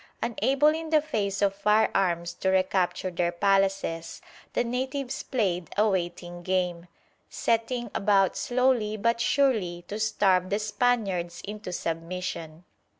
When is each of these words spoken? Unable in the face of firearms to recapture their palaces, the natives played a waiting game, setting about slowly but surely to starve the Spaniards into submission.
Unable 0.23 0.69
in 0.69 0.89
the 0.89 0.99
face 0.99 1.43
of 1.43 1.53
firearms 1.55 2.33
to 2.33 2.49
recapture 2.49 3.11
their 3.11 3.31
palaces, 3.31 4.19
the 4.53 4.63
natives 4.63 5.21
played 5.21 5.69
a 5.77 5.87
waiting 5.87 6.41
game, 6.41 6.87
setting 7.29 7.91
about 7.93 8.35
slowly 8.35 8.97
but 8.97 9.21
surely 9.21 9.85
to 9.89 9.99
starve 9.99 10.49
the 10.49 10.57
Spaniards 10.57 11.39
into 11.45 11.71
submission. 11.71 12.63